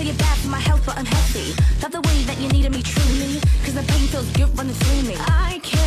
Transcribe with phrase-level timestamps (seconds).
[0.00, 1.52] So you're bad for my health, but I'm healthy.
[1.82, 3.38] Not the way that you needed me truly.
[3.62, 5.14] Cause the pain feels good running through me.
[5.18, 5.79] I can't.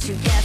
[0.00, 0.39] together.